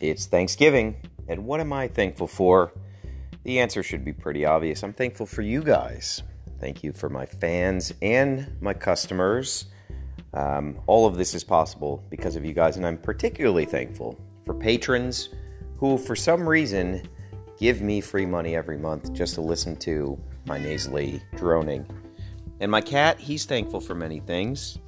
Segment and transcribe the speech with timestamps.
[0.00, 0.96] It's Thanksgiving,
[1.28, 2.72] and what am I thankful for?
[3.44, 4.82] The answer should be pretty obvious.
[4.82, 6.22] I'm thankful for you guys.
[6.60, 9.66] Thank you for my fans and my customers.
[10.34, 14.52] Um, all of this is possible because of you guys, and I'm particularly thankful for
[14.52, 15.30] patrons
[15.78, 17.02] who, for some reason,
[17.58, 21.86] give me free money every month just to listen to my nasally droning.
[22.60, 24.78] And my cat, he's thankful for many things.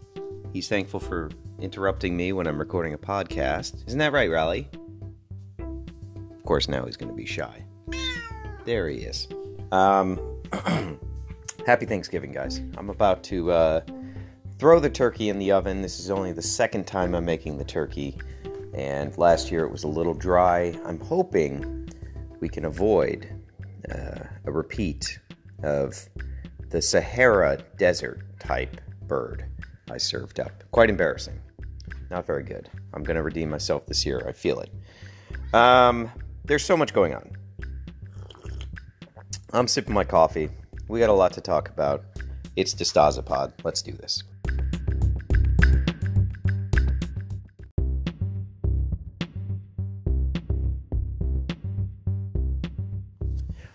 [0.53, 1.31] He's thankful for
[1.61, 3.87] interrupting me when I'm recording a podcast.
[3.87, 4.69] Isn't that right, Raleigh?
[6.49, 7.63] Course, now he's going to be shy.
[8.65, 9.29] There he is.
[9.71, 10.19] Um,
[11.67, 12.63] happy Thanksgiving, guys.
[12.79, 13.81] I'm about to uh,
[14.59, 15.83] throw the turkey in the oven.
[15.83, 18.17] This is only the second time I'm making the turkey,
[18.73, 20.75] and last year it was a little dry.
[20.87, 21.87] I'm hoping
[22.41, 23.29] we can avoid
[23.95, 25.21] uh, a repeat
[25.63, 26.09] of
[26.71, 29.45] the Sahara Desert type bird
[29.91, 30.65] I served up.
[30.71, 31.39] Quite embarrassing.
[32.11, 32.71] Not very good.
[32.95, 34.25] I'm going to redeem myself this year.
[34.27, 34.73] I feel it.
[35.55, 36.11] Um,
[36.49, 37.31] there's so much going on.
[39.53, 40.49] I'm sipping my coffee.
[40.89, 42.05] We got a lot to talk about.
[42.57, 43.53] It's DeStasapod.
[43.63, 44.25] Let's do this.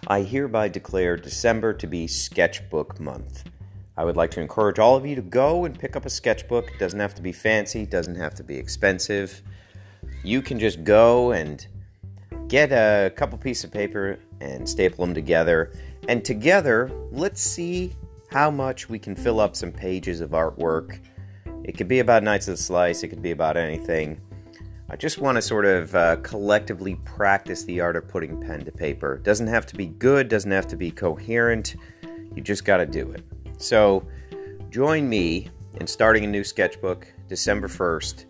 [0.08, 3.46] I hereby declare December to be sketchbook month.
[3.96, 6.72] I would like to encourage all of you to go and pick up a sketchbook.
[6.72, 9.42] It doesn't have to be fancy, doesn't have to be expensive.
[10.24, 11.66] You can just go and
[12.48, 15.72] get a couple pieces of paper and staple them together.
[16.08, 17.96] And together, let's see
[18.30, 21.00] how much we can fill up some pages of artwork.
[21.64, 24.20] It could be about Knights of the Slice, it could be about anything.
[24.90, 28.72] I just want to sort of uh, collectively practice the art of putting pen to
[28.72, 29.16] paper.
[29.16, 31.76] It Doesn't have to be good, doesn't have to be coherent.
[32.36, 33.24] You just got to do it.
[33.58, 34.06] So,
[34.70, 38.26] join me in starting a new sketchbook December 1st.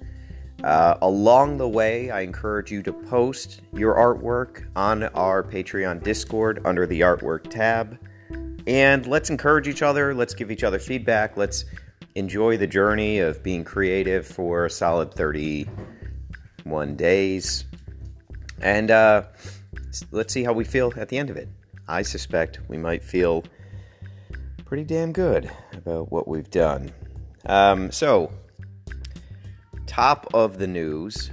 [0.63, 6.61] Uh, along the way, I encourage you to post your artwork on our Patreon Discord
[6.63, 7.99] under the artwork tab.
[8.65, 10.13] And let's encourage each other.
[10.13, 11.35] Let's give each other feedback.
[11.35, 11.65] Let's
[12.15, 17.65] enjoy the journey of being creative for a solid 31 days.
[18.61, 19.23] And uh,
[20.11, 21.49] let's see how we feel at the end of it.
[21.89, 23.43] I suspect we might feel
[24.63, 26.91] pretty damn good about what we've done.
[27.45, 28.31] Um, so,
[29.93, 31.29] top of the news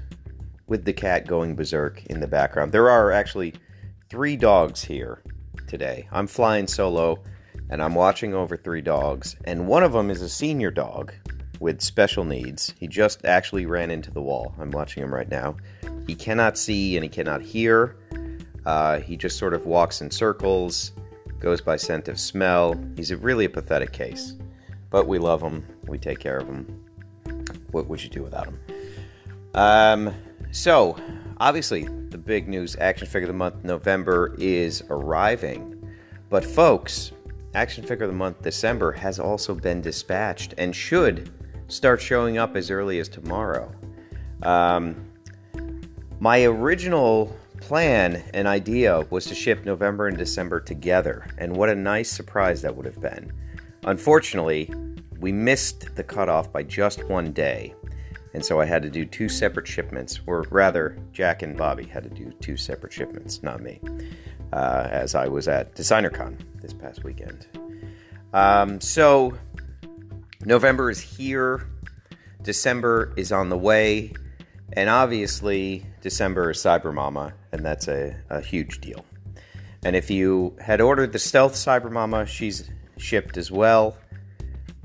[0.67, 2.71] with the cat going berserk in the background.
[2.71, 3.55] There are actually
[4.11, 5.23] three dogs here
[5.67, 6.07] today.
[6.13, 7.23] I'm flying solo
[7.71, 11.15] and I'm watching over three dogs, and one of them is a senior dog
[11.59, 12.75] with special needs.
[12.79, 14.55] He just actually ran into the wall.
[14.59, 15.57] I'm watching him right now.
[16.07, 17.97] He cannot see and he cannot hear.
[18.67, 20.93] Uh, he just sort of walks in circles,
[21.39, 22.79] goes by scent of smell.
[22.95, 24.35] He's a really a pathetic case,
[24.91, 25.65] but we love him.
[25.89, 26.90] We take care of him.
[27.71, 28.61] What would you do without him?
[29.55, 30.15] Um,
[30.53, 30.97] so,
[31.39, 35.77] obviously, the big news action figure of the month November is arriving.
[36.29, 37.13] But, folks,
[37.55, 41.31] action figure of the month December has also been dispatched and should
[41.69, 43.73] start showing up as early as tomorrow.
[44.43, 45.07] Um,
[46.19, 51.75] my original plan and idea was to ship November and December together, and what a
[51.75, 53.33] nice surprise that would have been.
[53.85, 54.71] Unfortunately,
[55.21, 57.75] we missed the cutoff by just one day,
[58.33, 62.05] and so I had to do two separate shipments, or rather, Jack and Bobby had
[62.05, 63.81] to do two separate shipments, not me,
[64.53, 67.47] uh, as I was at DesignerCon this past weekend.
[68.33, 69.37] Um, so,
[70.45, 71.67] November is here,
[72.43, 74.15] December is on the way,
[74.73, 79.05] and obviously, December is Cyber Mama, and that's a, a huge deal.
[79.85, 83.97] And if you had ordered the Stealth Cyber Mama, she's shipped as well.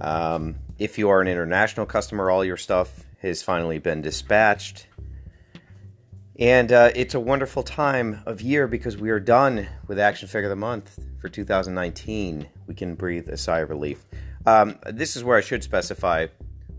[0.01, 4.87] Um, if you are an international customer, all your stuff has finally been dispatched.
[6.37, 10.47] And uh, it's a wonderful time of year because we are done with Action Figure
[10.47, 12.47] of the Month for 2019.
[12.67, 14.05] We can breathe a sigh of relief.
[14.45, 16.27] Um, this is where I should specify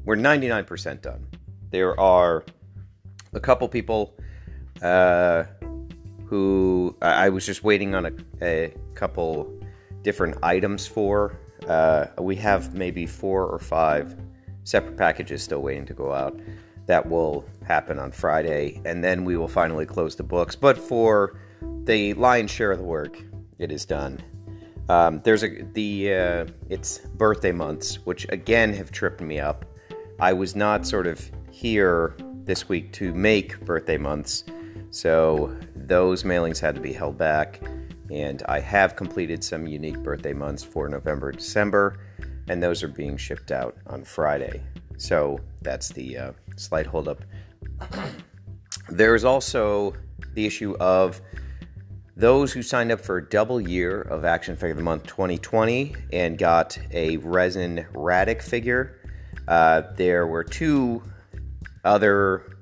[0.06, 1.26] we're 99% done.
[1.70, 2.44] There are
[3.34, 4.16] a couple people
[4.80, 5.44] uh,
[6.26, 9.52] who I was just waiting on a, a couple
[10.02, 11.36] different items for.
[11.66, 14.16] Uh, we have maybe four or five
[14.64, 16.38] separate packages still waiting to go out.
[16.86, 20.54] That will happen on Friday, and then we will finally close the books.
[20.54, 21.38] But for
[21.84, 23.20] the lion's share of the work,
[23.58, 24.20] it is done.
[24.88, 29.64] Um, there's a the uh, it's birthday months, which again have tripped me up.
[30.20, 32.14] I was not sort of here
[32.44, 34.44] this week to make birthday months,
[34.90, 37.60] so those mailings had to be held back
[38.10, 41.98] and I have completed some unique birthday months for November December,
[42.48, 44.62] and those are being shipped out on Friday.
[44.98, 47.24] So that's the uh, slight holdup.
[48.88, 49.94] There is also
[50.34, 51.20] the issue of
[52.16, 55.94] those who signed up for a double year of Action Figure of the Month 2020
[56.12, 59.00] and got a resin Radic figure.
[59.48, 61.02] Uh, there were two
[61.84, 62.56] other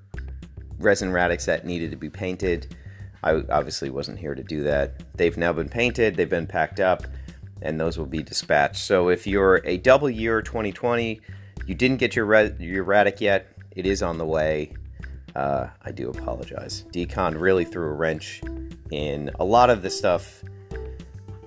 [0.78, 2.74] resin Radics that needed to be painted.
[3.24, 5.02] I obviously wasn't here to do that.
[5.16, 7.04] They've now been painted, they've been packed up,
[7.62, 8.76] and those will be dispatched.
[8.76, 11.20] So if you're a double year 2020,
[11.66, 14.74] you didn't get your re- your Radic yet, it is on the way.
[15.34, 16.84] Uh, I do apologize.
[16.92, 18.42] Decon really threw a wrench
[18.90, 20.44] in a lot of the stuff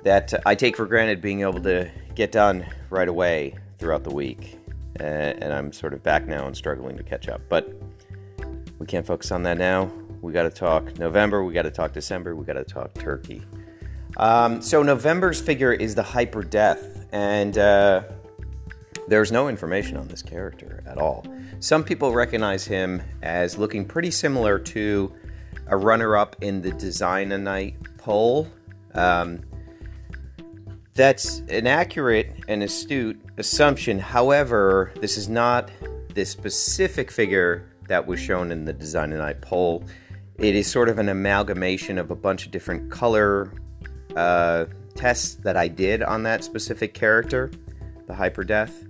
[0.03, 4.57] that I take for granted being able to get done right away throughout the week.
[4.99, 7.41] Uh, and I'm sort of back now and struggling to catch up.
[7.47, 7.71] But
[8.79, 9.91] we can't focus on that now.
[10.21, 13.43] We got to talk November, we got to talk December, we got to talk Turkey.
[14.17, 18.03] Um, so, November's figure is the Hyper Death, and uh,
[19.07, 21.25] there's no information on this character at all.
[21.59, 25.13] Some people recognize him as looking pretty similar to
[25.67, 28.47] a runner up in the Design a Knight poll.
[28.93, 29.41] Um,
[30.93, 33.99] that's an accurate and astute assumption.
[33.99, 35.69] However, this is not
[36.13, 39.83] the specific figure that was shown in the Design a Knight poll.
[40.37, 43.51] It is sort of an amalgamation of a bunch of different color
[44.15, 47.49] uh, tests that I did on that specific character,
[48.05, 48.85] the Hyper Death.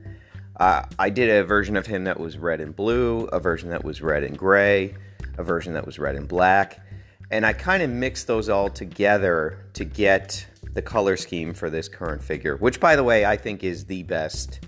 [0.60, 3.86] Uh, I did a version of him that was red and blue, a version that
[3.86, 4.96] was red and gray,
[5.38, 6.86] a version that was red and black,
[7.32, 11.88] and I kind of mixed those all together to get the color scheme for this
[11.88, 14.66] current figure, which, by the way, I think is the best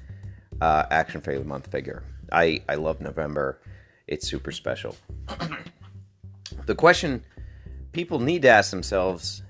[0.62, 2.04] uh, action figure of the month figure.
[2.32, 3.60] I, I love November,
[4.08, 4.96] it's super special.
[6.70, 7.24] the question
[7.94, 9.42] people need to ask themselves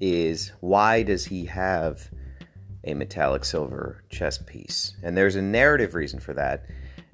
[0.00, 2.10] is why does he have
[2.82, 4.96] a metallic silver chess piece.
[5.04, 6.66] And there's a narrative reason for that.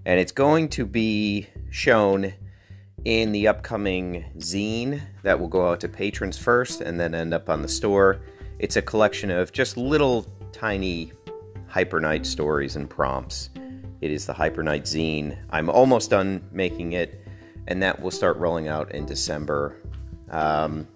[0.07, 2.33] And it's going to be shown
[3.05, 7.51] in the upcoming zine that will go out to patrons first and then end up
[7.51, 8.23] on the store.
[8.59, 11.13] It's a collection of just little tiny
[11.67, 13.51] Hyper Knight stories and prompts.
[14.01, 15.37] It is the Hyper Knight zine.
[15.51, 17.24] I'm almost done making it,
[17.69, 19.77] and that will start rolling out in December.
[20.31, 20.87] Um,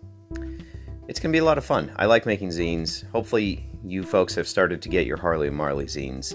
[1.09, 1.93] it's going to be a lot of fun.
[1.97, 3.09] I like making zines.
[3.11, 6.35] Hopefully, you folks have started to get your Harley and Marley zines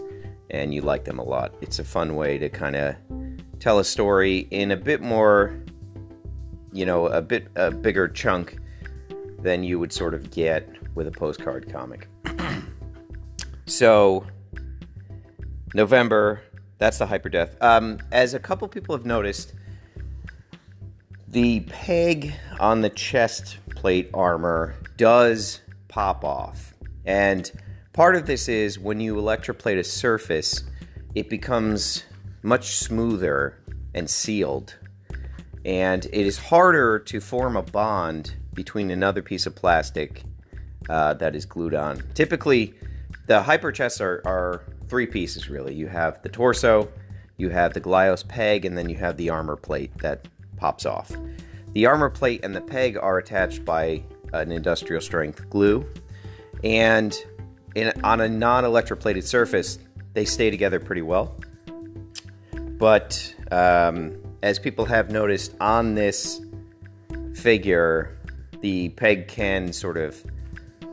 [0.50, 1.54] and you like them a lot.
[1.62, 2.96] It's a fun way to kind of
[3.60, 5.60] tell a story in a bit more,
[6.72, 8.58] you know, a bit a bigger chunk
[9.40, 12.08] than you would sort of get with a postcard comic.
[13.66, 14.26] so,
[15.74, 16.42] November,
[16.78, 17.58] that's the Hyper Death.
[17.62, 19.54] Um, as a couple people have noticed,
[21.34, 26.76] the peg on the chest plate armor does pop off.
[27.06, 27.52] And
[27.92, 30.64] part of this is when you electroplate a surface,
[31.16, 32.04] it becomes
[32.44, 33.58] much smoother
[33.96, 34.78] and sealed.
[35.66, 40.22] And it is harder to form a bond between another piece of plastic
[40.88, 42.04] uh, that is glued on.
[42.14, 42.76] Typically,
[43.26, 45.74] the hyper chests are, are three pieces really.
[45.74, 46.90] You have the torso,
[47.38, 50.28] you have the Glyos peg, and then you have the armor plate that
[50.64, 51.12] pops off.
[51.74, 54.02] The armor plate and the peg are attached by
[54.32, 55.86] an industrial strength glue
[56.64, 57.14] and
[57.76, 59.78] in, on a non-electroplated surface,
[60.14, 61.36] they stay together pretty well.
[62.78, 66.40] But um, as people have noticed on this
[67.36, 68.18] figure,
[68.62, 70.24] the peg can sort of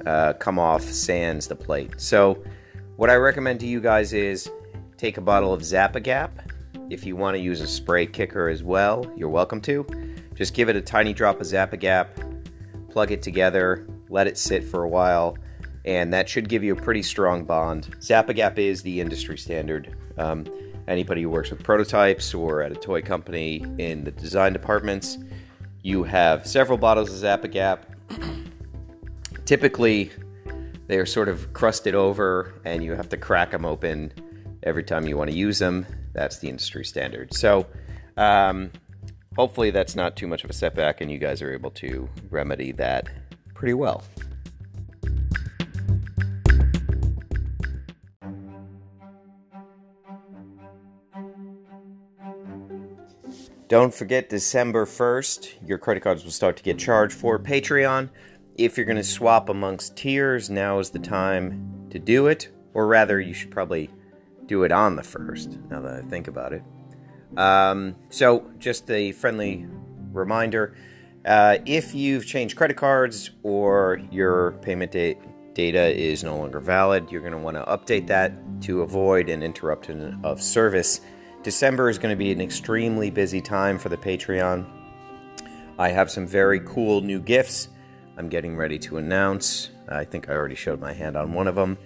[0.05, 1.93] uh, come off sans the plate.
[1.99, 2.43] So,
[2.97, 4.51] what I recommend to you guys is
[4.97, 6.51] take a bottle of Zap-A-Gap.
[6.91, 9.87] If you want to use a spray kicker as well, you're welcome to.
[10.35, 12.19] Just give it a tiny drop of Zap-A-Gap,
[12.91, 15.37] plug it together, let it sit for a while
[15.85, 17.95] and that should give you a pretty strong bond.
[18.03, 19.97] Zap-A-Gap is the industry standard.
[20.19, 20.47] Um,
[20.89, 25.19] anybody who works with prototypes or at a toy company in the design departments,
[25.83, 27.87] you have several bottles of Zap-A-Gap.
[29.47, 30.11] Typically,
[30.87, 34.13] they are sort of crusted over, and you have to crack them open
[34.63, 35.87] every time you want to use them.
[36.13, 37.35] That's the industry standard.
[37.35, 37.67] So,
[38.17, 38.73] um,
[39.37, 42.73] hopefully, that's not too much of a setback, and you guys are able to remedy
[42.73, 43.09] that
[43.55, 44.03] pretty well.
[53.71, 58.09] Don't forget December 1st, your credit cards will start to get charged for Patreon.
[58.57, 62.49] If you're going to swap amongst tiers, now is the time to do it.
[62.75, 63.89] Or rather, you should probably
[64.51, 66.63] do it on the 1st, now that I think about it.
[67.37, 69.65] Um, so, just a friendly
[70.13, 70.75] reminder
[71.25, 75.17] uh, if you've changed credit cards or your payment da-
[75.55, 79.43] data is no longer valid, you're going to want to update that to avoid an
[79.43, 81.01] interruption of service
[81.43, 84.67] December is going to be an extremely busy time for the Patreon.
[85.79, 87.69] I have some very cool new gifts
[88.19, 89.71] I'm getting ready to announce.
[89.89, 91.79] I think I already showed my hand on one of them.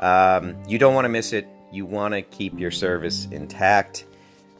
[0.00, 1.48] Um, you don't want to miss it.
[1.72, 4.06] You want to keep your service intact.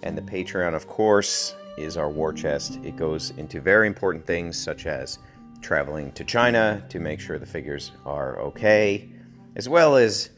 [0.03, 2.79] And the Patreon, of course, is our war chest.
[2.83, 5.19] It goes into very important things such as
[5.61, 9.11] traveling to China to make sure the figures are okay,
[9.57, 10.31] as well as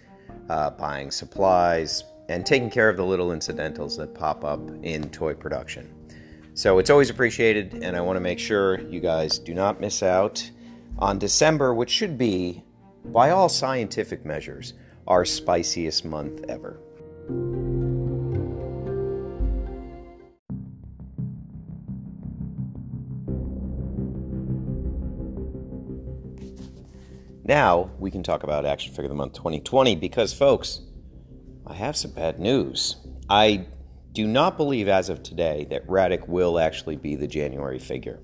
[0.48, 5.34] uh, buying supplies and taking care of the little incidentals that pop up in toy
[5.34, 5.92] production.
[6.54, 10.02] So it's always appreciated, and I want to make sure you guys do not miss
[10.02, 10.50] out
[10.98, 12.62] on December, which should be,
[13.06, 14.74] by all scientific measures,
[15.06, 16.78] our spiciest month ever.
[27.44, 30.80] Now we can talk about Action Figure of the Month 2020 because, folks,
[31.66, 32.96] I have some bad news.
[33.28, 33.66] I
[34.12, 38.20] do not believe as of today that Radek will actually be the January figure.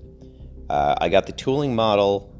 [0.69, 2.33] Uh, I got the tooling model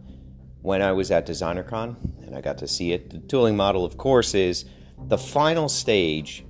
[0.62, 3.09] when I was at DesignerCon and I got to see it.
[3.09, 4.65] The tooling model, of course, is
[5.07, 6.45] the final stage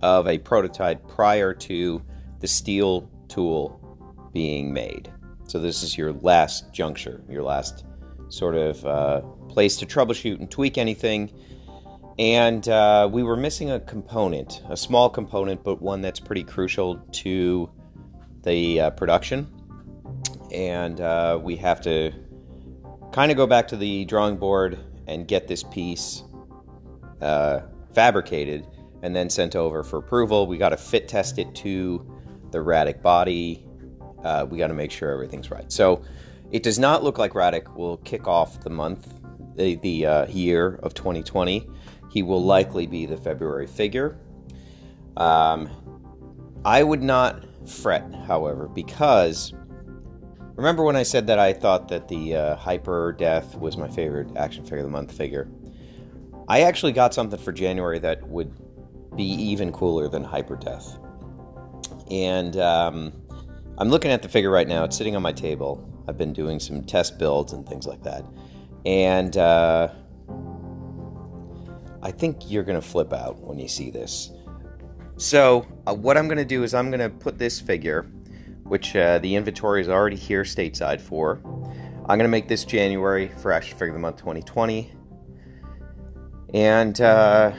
[0.00, 2.02] of a prototype prior to
[2.40, 3.78] the steel tool
[4.32, 5.12] being made.
[5.46, 7.84] So, this is your last juncture, your last
[8.30, 11.30] sort of uh, place to troubleshoot and tweak anything.
[12.18, 16.96] And uh, we were missing a component, a small component, but one that's pretty crucial
[16.96, 17.70] to
[18.42, 19.52] the uh, production.
[20.50, 22.12] And uh, we have to
[23.12, 26.22] kind of go back to the drawing board and get this piece
[27.20, 27.60] uh,
[27.92, 28.66] fabricated
[29.02, 30.46] and then sent over for approval.
[30.46, 32.10] We got to fit test it to
[32.50, 33.66] the Radic body.
[34.22, 35.70] Uh, we got to make sure everything's right.
[35.70, 36.02] So
[36.50, 39.12] it does not look like Radic will kick off the month,
[39.56, 41.68] the, the uh, year of 2020.
[42.10, 44.18] He will likely be the February figure.
[45.16, 45.68] Um,
[46.64, 49.52] I would not fret, however, because
[50.56, 54.36] remember when I said that I thought that the uh, Hyper Death was my favorite
[54.36, 55.48] action figure of the month figure?
[56.48, 58.52] I actually got something for January that would
[59.16, 60.98] be even cooler than Hyper Death.
[62.10, 63.12] And um,
[63.78, 64.84] I'm looking at the figure right now.
[64.84, 65.88] It's sitting on my table.
[66.06, 68.24] I've been doing some test builds and things like that.
[68.84, 69.88] And uh,
[72.02, 74.30] I think you're going to flip out when you see this.
[75.16, 78.10] So, uh, what I'm going to do is I'm going to put this figure,
[78.64, 81.40] which uh, the inventory is already here stateside for.
[82.06, 84.92] I'm going to make this January for Action Figure of the Month 2020.
[86.52, 87.52] And uh,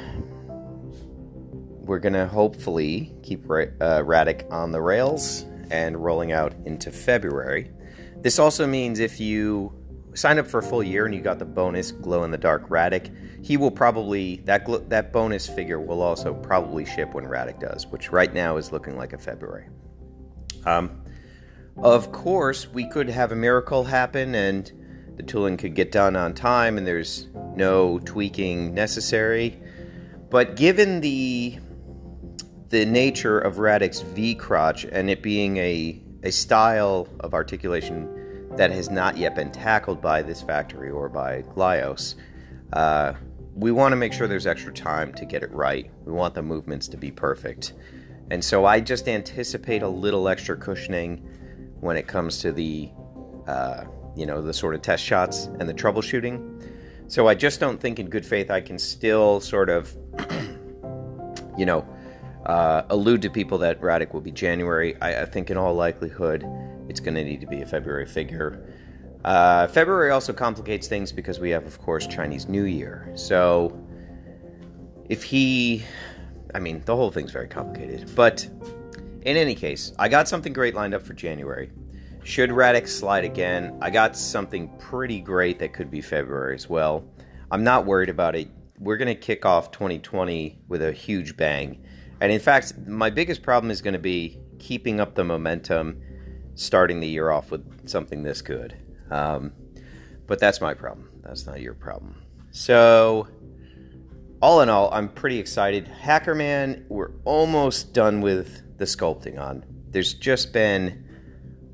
[1.86, 3.68] we're going to hopefully keep uh,
[4.04, 7.72] Radek on the rails and rolling out into February.
[8.18, 9.74] This also means if you
[10.16, 12.70] sign up for a full year and you got the bonus glow in the dark
[12.70, 17.60] Radek, he will probably that gl- that bonus figure will also probably ship when Radek
[17.60, 19.68] does, which right now is looking like a February.
[20.66, 21.02] Um,
[21.78, 24.72] of course, we could have a miracle happen and
[25.18, 29.60] the tooling could get done on time and there's no tweaking necessary.
[30.30, 31.60] But given the
[32.70, 38.10] the nature of Radek's V crotch and it being a a style of articulation
[38.58, 42.16] that has not yet been tackled by this factory or by Glyos.
[42.74, 43.14] Uh,
[43.54, 45.90] we want to make sure there's extra time to get it right.
[46.04, 47.74] We want the movements to be perfect.
[48.32, 51.18] And so I just anticipate a little extra cushioning
[51.80, 52.90] when it comes to the,
[53.48, 56.64] uh, you know, the sort of test shots and the troubleshooting.
[57.08, 59.96] So I just don't think in good faith I can still sort of,
[61.58, 61.88] you know,
[62.46, 65.00] uh, allude to people that Radek will be January.
[65.02, 66.46] I, I think in all likelihood
[66.90, 68.66] it's going to need to be a February figure.
[69.24, 73.12] Uh, February also complicates things because we have, of course, Chinese New Year.
[73.16, 73.76] So
[75.10, 75.84] if he,
[76.56, 78.16] I mean, the whole thing's very complicated.
[78.16, 78.48] But
[79.24, 81.70] in any case, I got something great lined up for January.
[82.24, 87.04] Should Radix slide again, I got something pretty great that could be February as well.
[87.52, 88.48] I'm not worried about it.
[88.80, 91.84] We're going to kick off 2020 with a huge bang.
[92.22, 96.02] And in fact, my biggest problem is going to be keeping up the momentum,
[96.56, 98.78] starting the year off with something this good.
[99.12, 99.52] Um,
[100.26, 101.10] but that's my problem.
[101.22, 102.16] That's not your problem.
[102.52, 103.28] So,
[104.46, 105.90] all in all, I'm pretty excited.
[106.04, 109.66] Hackerman, we're almost done with the sculpting on.
[109.90, 111.04] There's just been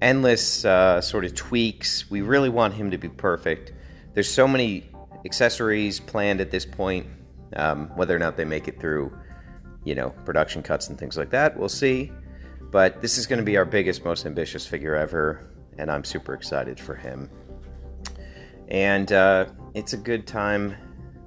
[0.01, 2.10] endless uh, sort of tweaks.
[2.10, 3.74] We really want him to be perfect.
[4.13, 4.90] There's so many
[5.25, 7.08] accessories planned at this point.
[7.58, 9.12] Um, whether or not they make it through
[9.84, 11.58] you know, production cuts and things like that.
[11.58, 12.13] We'll see.
[12.72, 15.46] But this is going to be our biggest, most ambitious figure ever,
[15.78, 17.30] and I'm super excited for him.
[18.70, 20.78] And uh, it's a good time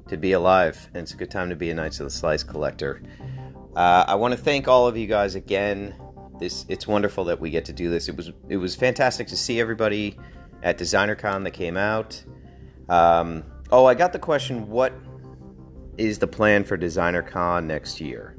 [0.09, 2.43] to be alive, and it's a good time to be a Knights of the Slice
[2.43, 3.03] collector.
[3.75, 5.95] Uh, I want to thank all of you guys again
[6.39, 8.09] this it's wonderful that we get to do this.
[8.09, 10.19] It was it was fantastic to see everybody
[10.63, 12.23] at DesignerCon that came out.
[12.89, 14.93] Um, oh, I got the question: What
[15.97, 18.37] is the plan for DesignerCon next year?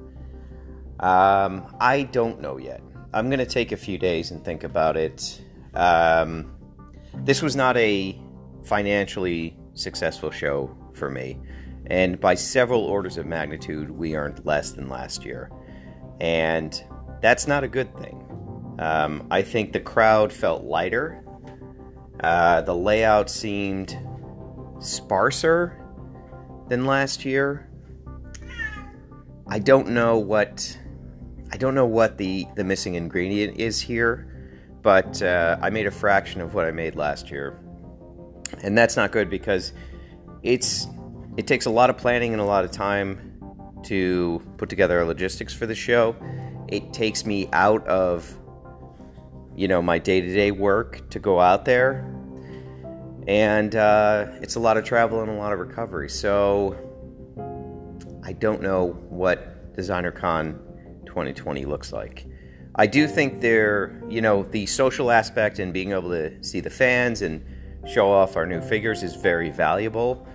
[1.00, 2.82] Um, I don't know yet.
[3.14, 5.42] I'm to take a few days and think about it.
[5.74, 6.54] Um,
[7.14, 8.20] this was not a
[8.64, 11.40] financially successful show for me,
[11.88, 15.52] and by several orders of magnitude, we earned less than last year,
[16.20, 16.84] and
[17.22, 18.22] that's not a good thing.
[18.80, 21.24] Um, I think the crowd felt lighter.
[22.22, 23.98] Uh, the layout seemed
[24.80, 25.82] sparser
[26.68, 27.70] than last year.
[29.48, 30.78] I don't know what
[31.52, 34.28] I don't know what the the missing ingredient is here,
[34.82, 37.60] but uh, I made a fraction of what I made last year,
[38.62, 39.74] and that's not good because
[40.44, 40.88] it's
[41.38, 43.34] it takes a lot of planning and a lot of time
[43.84, 46.16] to put together logistics for the show.
[46.68, 48.38] It takes me out of
[49.56, 52.12] you know my day-to-day work to go out there.
[53.28, 56.10] And uh, it's a lot of travel and a lot of recovery.
[56.10, 56.80] So
[58.24, 60.60] i don't know what designer con
[61.06, 62.26] 2020 looks like.
[62.76, 66.70] I do think there you know the social aspect and being able to see the
[66.70, 67.44] fans and
[67.86, 70.28] show off our new figures is very valuable.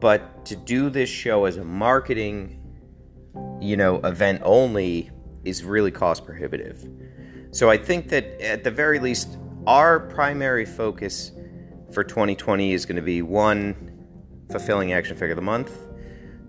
[0.00, 2.58] But to do this show as a marketing
[3.60, 5.10] you know event only
[5.44, 6.88] is really cost prohibitive.
[7.50, 11.32] So I think that at the very least, our primary focus
[11.92, 14.06] for 2020 is going to be one,
[14.50, 15.72] fulfilling action figure of the month,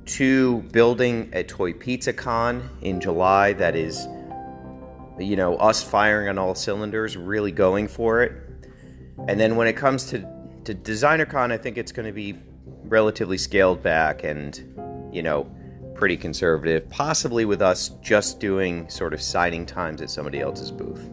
[0.06, 4.08] two, building a toy pizza con in July that is,
[5.18, 8.34] you know, us firing on all cylinders, really going for it.
[9.28, 10.20] And then when it comes to,
[10.70, 12.38] to designer con, I think it's going to be
[12.84, 14.56] relatively scaled back and,
[15.12, 15.50] you know,
[15.96, 21.10] pretty conservative, possibly with us just doing sort of signing times at somebody else's booth.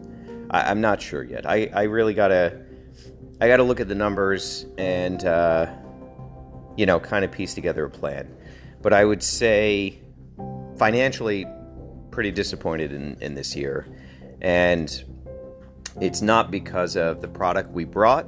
[0.50, 1.46] I, am not sure yet.
[1.46, 2.60] I, I really gotta
[3.40, 5.72] I gotta look at the numbers and uh,
[6.76, 8.36] you know kind of piece together a plan.
[8.82, 10.02] But I would say
[10.76, 11.46] financially
[12.10, 13.86] pretty disappointed in, in this year.
[14.42, 15.02] And
[15.98, 18.26] it's not because of the product we brought,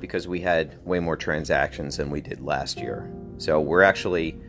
[0.00, 3.10] because we had way more transactions than we did last year.
[3.38, 4.40] So we're actually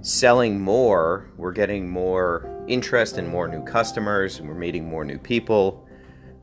[0.00, 5.18] selling more, we're getting more interest and more new customers, and we're meeting more new
[5.18, 5.86] people.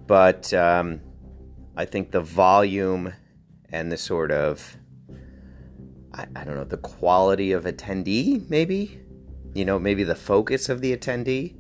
[0.08, 1.02] But um,
[1.78, 3.14] I think the volume
[3.70, 4.78] and the sort of,
[6.14, 9.00] I, I don't know, the quality of attendee, maybe,
[9.54, 11.56] you know, maybe the focus of the attendee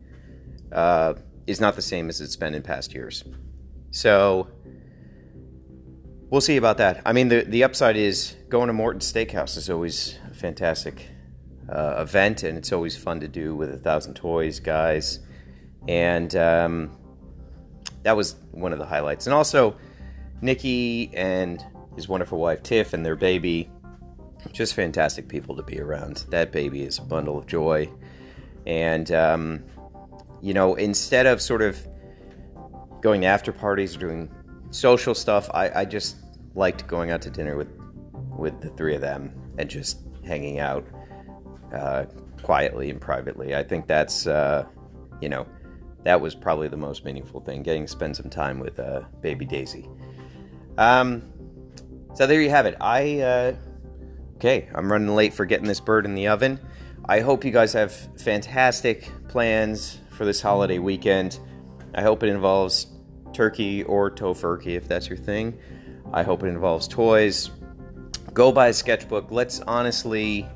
[0.71, 1.13] uh,
[1.47, 3.23] is not the same as it's been in past years.
[3.91, 4.47] So
[6.33, 6.99] we'll see about that.
[7.05, 11.07] I mean, the, the upside is going to Morton's Steakhouse is always a fantastic
[11.69, 15.19] uh, event, and it's always fun to do with a thousand toys guys.
[15.87, 16.97] And um,
[18.01, 19.27] that was one of the highlights.
[19.27, 19.77] And also,
[20.41, 21.63] Nikki and
[21.95, 23.69] his wonderful wife Tiff and their baby,
[24.51, 26.25] just fantastic people to be around.
[26.31, 27.91] That baby is a bundle of joy.
[28.65, 29.63] And, um,
[30.41, 31.77] you know, instead of sort of
[33.01, 34.31] going to after parties or doing
[34.71, 36.22] social stuff, I, I just
[36.55, 37.69] liked going out to dinner with
[38.37, 40.85] with the three of them and just hanging out
[41.73, 42.05] uh,
[42.41, 43.55] quietly and privately.
[43.55, 44.65] I think that's, uh,
[45.21, 45.47] you know,
[46.03, 49.45] that was probably the most meaningful thing, getting to spend some time with uh, baby
[49.45, 49.87] Daisy.
[50.77, 51.23] Um,
[52.13, 52.75] so there you have it.
[52.81, 53.55] I, uh,
[54.35, 56.59] okay, I'm running late for getting this bird in the oven.
[57.05, 61.39] I hope you guys have fantastic plans for this holiday weekend.
[61.95, 62.87] I hope it involves
[63.33, 65.57] turkey or tofurkey if that's your thing.
[66.11, 67.51] I hope it involves toys.
[68.33, 69.31] Go buy a sketchbook.
[69.31, 70.47] Let's honestly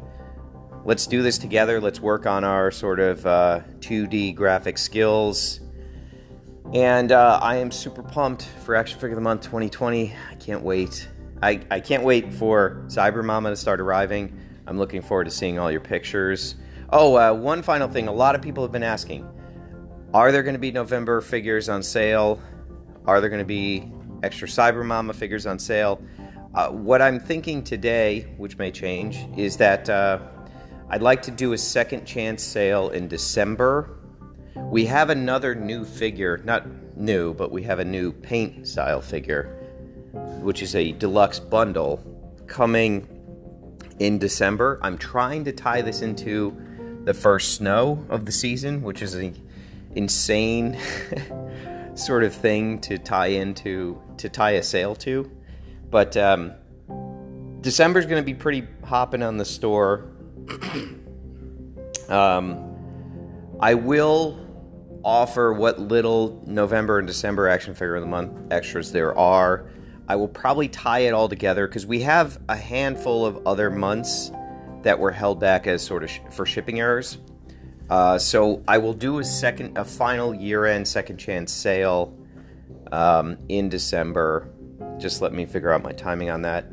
[0.84, 1.80] let's do this together.
[1.80, 5.60] Let's work on our sort of uh, 2D graphic skills.
[6.74, 10.14] And uh, I am super pumped for Action Figure of the Month 2020.
[10.32, 11.08] I can't wait.
[11.42, 14.38] I, I can't wait for Cyber Mama to start arriving.
[14.66, 16.56] I'm looking forward to seeing all your pictures.
[16.90, 18.08] Oh, uh, one final thing.
[18.08, 19.28] A lot of people have been asking
[20.14, 22.42] Are there going to be November figures on sale?
[23.06, 23.92] Are there going to be
[24.24, 26.02] extra Cyber Mama figures on sale?
[26.54, 30.20] Uh, what I'm thinking today, which may change, is that uh,
[30.90, 34.00] I'd like to do a second chance sale in December.
[34.56, 36.66] We have another new figure, not
[36.98, 39.44] new, but we have a new paint style figure,
[40.42, 42.04] which is a deluxe bundle
[42.48, 43.08] coming
[44.00, 44.80] in December.
[44.82, 46.58] I'm trying to tie this into
[47.04, 49.36] the first snow of the season, which is an
[49.96, 50.78] insane
[51.98, 55.30] sort of thing to tie into to tie a sale to.
[55.90, 56.54] But um,
[57.62, 60.12] December is going to be pretty hopping on the store
[62.10, 62.68] um,
[63.60, 64.46] I will
[65.04, 69.70] offer what little November and December action figure of the month extras there are.
[70.08, 74.32] I will probably tie it all together because we have a handful of other months
[74.84, 77.18] that were held back as sort of sh- for shipping errors.
[77.90, 82.14] Uh, so I will do a second, a final year-end second chance sale
[82.92, 84.50] um, in December.
[84.98, 86.66] Just let me figure out my timing on that.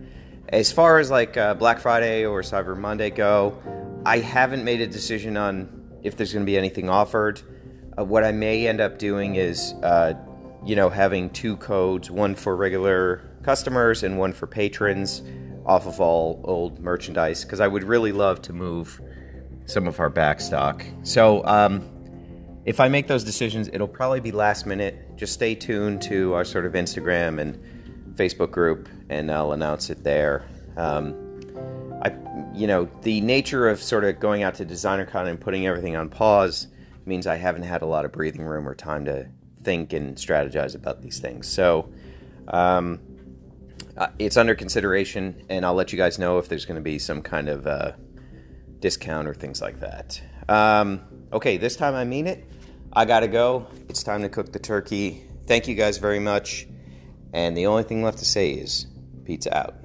[0.49, 3.57] As far as like uh, Black Friday or Cyber Monday go,
[4.05, 7.41] I haven't made a decision on if there's going to be anything offered.
[7.97, 10.15] Uh, what I may end up doing is, uh,
[10.65, 15.23] you know, having two codes, one for regular customers and one for patrons,
[15.67, 19.01] off of all old merchandise, because I would really love to move
[19.67, 20.85] some of our back stock.
[21.03, 21.91] So, um,
[22.65, 25.17] if I make those decisions, it'll probably be last minute.
[25.17, 27.63] Just stay tuned to our sort of Instagram and
[28.17, 30.49] Facebook group, and I'll announce it there.
[30.77, 31.15] Um,
[32.03, 32.15] I,
[32.55, 36.09] you know, the nature of sort of going out to DesignerCon and putting everything on
[36.09, 36.69] pause
[37.05, 39.29] means I haven't had a lot of breathing room or time to
[39.63, 41.47] think and strategize about these things.
[41.47, 41.93] So,
[42.49, 42.99] um,
[43.97, 46.99] uh, it's under consideration, and I'll let you guys know if there's going to be
[46.99, 47.93] some kind of uh,
[48.85, 50.21] discount or things like that.
[50.47, 51.01] Um,
[51.33, 52.45] okay, this time I mean it.
[52.93, 53.67] I gotta go.
[53.89, 55.25] It's time to cook the turkey.
[55.47, 56.67] Thank you guys very much.
[57.33, 58.87] And the only thing left to say is
[59.25, 59.84] pizza out.